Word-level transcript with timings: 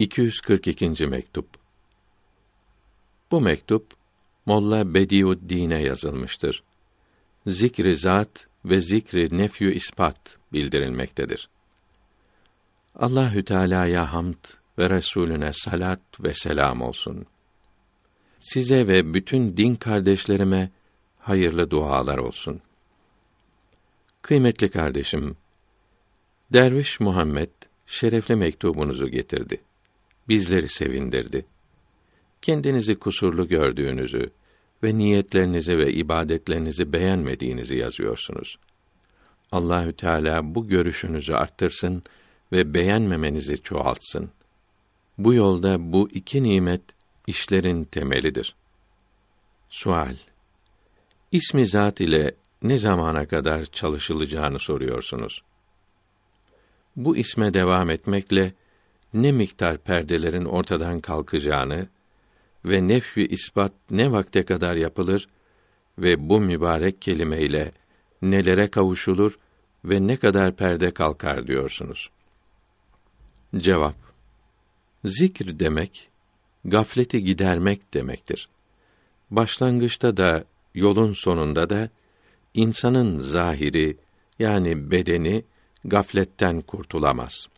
242. 0.00 1.06
mektup. 1.06 1.46
Bu 3.30 3.40
mektup 3.40 3.86
Molla 4.46 4.94
Bediüddin'e 4.94 5.82
yazılmıştır. 5.82 6.62
Zikri 7.46 7.96
zat 7.96 8.48
ve 8.64 8.80
zikri 8.80 9.38
nefyü 9.38 9.74
ispat 9.74 10.38
bildirilmektedir. 10.52 11.48
Allahü 12.94 13.44
Teala'ya 13.44 14.12
hamd 14.12 14.44
ve 14.78 14.90
Resulüne 14.90 15.52
salat 15.52 16.00
ve 16.20 16.34
selam 16.34 16.82
olsun. 16.82 17.26
Size 18.38 18.88
ve 18.88 19.14
bütün 19.14 19.56
din 19.56 19.74
kardeşlerime 19.74 20.70
hayırlı 21.18 21.70
dualar 21.70 22.18
olsun. 22.18 22.60
Kıymetli 24.22 24.70
kardeşim, 24.70 25.36
Derviş 26.52 27.00
Muhammed 27.00 27.50
şerefli 27.86 28.36
mektubunuzu 28.36 29.08
getirdi. 29.08 29.60
Bizleri 30.30 30.68
sevindirdi. 30.68 31.46
Kendinizi 32.42 32.94
kusurlu 32.94 33.48
gördüğünüzü 33.48 34.30
ve 34.82 34.98
niyetlerinizi 34.98 35.78
ve 35.78 35.92
ibadetlerinizi 35.92 36.92
beğenmediğinizi 36.92 37.76
yazıyorsunuz. 37.76 38.58
Allahü 39.52 39.92
Teala 39.92 40.54
bu 40.54 40.68
görüşünüzü 40.68 41.32
arttırsın 41.32 42.02
ve 42.52 42.74
beğenmemenizi 42.74 43.62
çoğaltsın. 43.62 44.30
Bu 45.18 45.34
yolda 45.34 45.92
bu 45.92 46.08
iki 46.10 46.42
nimet 46.42 46.82
işlerin 47.26 47.84
temelidir. 47.84 48.54
Sual 49.68 50.16
İsmi 51.32 51.66
zat 51.66 52.00
ile 52.00 52.34
ne 52.62 52.78
zamana 52.78 53.26
kadar 53.26 53.64
çalışılacağını 53.64 54.58
soruyorsunuz. 54.58 55.42
Bu 56.96 57.16
isme 57.16 57.54
devam 57.54 57.90
etmekle 57.90 58.52
ne 59.14 59.32
miktar 59.32 59.78
perdelerin 59.78 60.44
ortadan 60.44 61.00
kalkacağını 61.00 61.88
ve 62.64 62.88
nefyi 62.88 63.28
ispat 63.28 63.72
ne 63.90 64.12
vakte 64.12 64.42
kadar 64.42 64.76
yapılır 64.76 65.28
ve 65.98 66.28
bu 66.28 66.40
mübarek 66.40 67.02
kelimeyle 67.02 67.72
nelere 68.22 68.68
kavuşulur 68.68 69.38
ve 69.84 70.06
ne 70.06 70.16
kadar 70.16 70.56
perde 70.56 70.90
kalkar 70.90 71.46
diyorsunuz. 71.46 72.10
Cevap 73.56 73.96
Zikr 75.04 75.58
demek 75.58 76.08
gafleti 76.64 77.24
gidermek 77.24 77.94
demektir. 77.94 78.48
Başlangıçta 79.30 80.16
da 80.16 80.44
yolun 80.74 81.12
sonunda 81.12 81.70
da 81.70 81.90
insanın 82.54 83.18
zahiri 83.18 83.96
yani 84.38 84.90
bedeni 84.90 85.44
gafletten 85.84 86.60
kurtulamaz. 86.60 87.48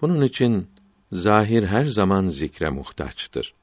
Bunun 0.00 0.22
için 0.22 0.66
zahir 1.12 1.62
her 1.62 1.84
zaman 1.84 2.28
zikre 2.28 2.70
muhtaçtır. 2.70 3.54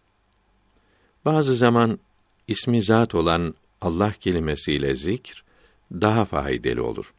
Bazı 1.25 1.56
zaman 1.56 2.00
ismi 2.48 2.84
zat 2.84 3.16
olan 3.16 3.56
Allah 3.81 4.12
kelimesiyle 4.12 4.94
zikr 4.94 5.44
daha 5.92 6.25
faydalı 6.25 6.86
olur. 6.86 7.14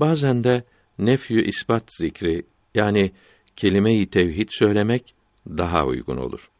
Bazen 0.00 0.44
de 0.44 0.62
nefyü 0.98 1.44
ispat 1.44 1.82
zikri 1.98 2.42
yani 2.74 3.12
kelime-i 3.56 4.10
tevhid 4.10 4.48
söylemek 4.50 5.14
daha 5.48 5.86
uygun 5.86 6.16
olur. 6.16 6.50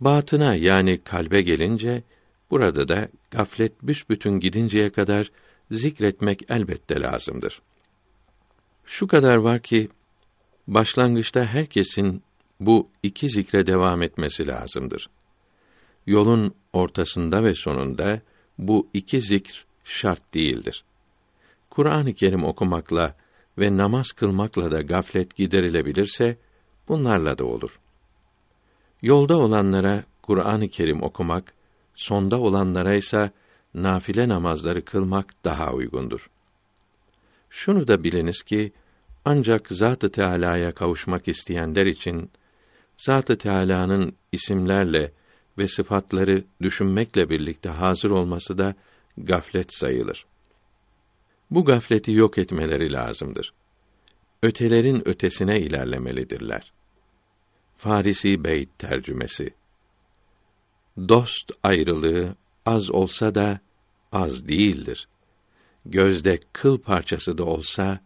Batına 0.00 0.54
yani 0.54 0.98
kalbe 0.98 1.42
gelince 1.42 2.02
burada 2.50 2.88
da 2.88 3.08
gaflet 3.30 3.82
büsbütün 3.82 4.40
gidinceye 4.40 4.90
kadar 4.90 5.30
zikretmek 5.70 6.50
elbette 6.50 7.00
lazımdır. 7.00 7.62
Şu 8.90 9.06
kadar 9.06 9.36
var 9.36 9.60
ki 9.60 9.88
başlangıçta 10.66 11.44
herkesin 11.44 12.22
bu 12.60 12.88
iki 13.02 13.28
zikre 13.28 13.66
devam 13.66 14.02
etmesi 14.02 14.46
lazımdır. 14.46 15.10
Yolun 16.06 16.54
ortasında 16.72 17.44
ve 17.44 17.54
sonunda 17.54 18.20
bu 18.58 18.88
iki 18.94 19.20
zikr 19.20 19.66
şart 19.84 20.34
değildir. 20.34 20.84
Kur'an-ı 21.70 22.14
Kerim 22.14 22.44
okumakla 22.44 23.14
ve 23.58 23.76
namaz 23.76 24.12
kılmakla 24.12 24.72
da 24.72 24.82
gaflet 24.82 25.36
giderilebilirse 25.36 26.36
bunlarla 26.88 27.38
da 27.38 27.44
olur. 27.44 27.80
Yolda 29.02 29.38
olanlara 29.38 30.04
Kur'an-ı 30.22 30.68
Kerim 30.68 31.02
okumak, 31.02 31.52
sonda 31.94 32.40
olanlara 32.40 32.94
ise 32.94 33.30
nafile 33.74 34.28
namazları 34.28 34.84
kılmak 34.84 35.44
daha 35.44 35.72
uygundur. 35.72 36.30
Şunu 37.50 37.88
da 37.88 38.04
biliniz 38.04 38.42
ki 38.42 38.72
ancak 39.24 39.68
Zat-ı 39.68 40.10
Teala'ya 40.10 40.74
kavuşmak 40.74 41.28
isteyenler 41.28 41.86
için 41.86 42.30
Zat-ı 42.96 43.38
Teala'nın 43.38 44.16
isimlerle 44.32 45.12
ve 45.58 45.68
sıfatları 45.68 46.44
düşünmekle 46.62 47.30
birlikte 47.30 47.68
hazır 47.68 48.10
olması 48.10 48.58
da 48.58 48.74
gaflet 49.18 49.74
sayılır. 49.74 50.26
Bu 51.50 51.64
gafleti 51.64 52.12
yok 52.12 52.38
etmeleri 52.38 52.92
lazımdır. 52.92 53.52
Ötelerin 54.42 55.08
ötesine 55.08 55.60
ilerlemelidirler. 55.60 56.72
Farisi 57.76 58.44
Beyt 58.44 58.78
tercümesi 58.78 59.54
Dost 61.08 61.52
ayrılığı 61.62 62.34
az 62.66 62.90
olsa 62.90 63.34
da 63.34 63.60
az 64.12 64.48
değildir. 64.48 65.08
Gözde 65.86 66.38
kıl 66.52 66.78
parçası 66.78 67.38
da 67.38 67.44
olsa 67.44 68.00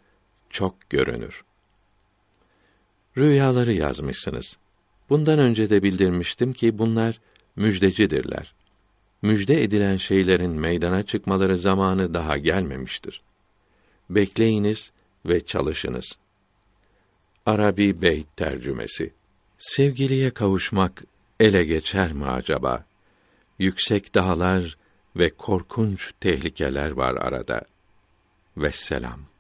çok 0.51 0.91
görünür. 0.91 1.45
Rüyaları 3.17 3.73
yazmışsınız. 3.73 4.57
Bundan 5.09 5.39
önce 5.39 5.71
de 5.71 5.83
bildirmiştim 5.83 6.53
ki 6.53 6.79
bunlar 6.79 7.21
müjdecidirler. 7.57 8.55
Müjde 9.23 9.63
edilen 9.63 9.97
şeylerin 9.97 10.51
meydana 10.51 11.03
çıkmaları 11.03 11.59
zamanı 11.59 12.15
daha 12.15 12.39
gelmemiştir. 12.39 13.23
Bekleyiniz 14.11 14.93
ve 15.27 15.47
çalışınız. 15.47 16.19
Arabi 17.47 18.03
Beyt 18.03 18.37
tercümesi. 18.37 19.13
Sevgiliye 19.59 20.31
kavuşmak 20.31 21.05
ele 21.41 21.65
geçer 21.65 22.13
mi 22.13 22.27
acaba? 22.27 22.85
Yüksek 23.59 24.15
dağlar 24.15 24.77
ve 25.17 25.31
korkunç 25.31 26.13
tehlikeler 26.21 26.91
var 26.91 27.15
arada. 27.15 27.63
Vesselam. 28.57 29.34